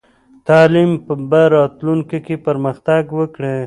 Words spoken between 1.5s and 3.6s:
راتلونکې کې پرمختګ وکړي.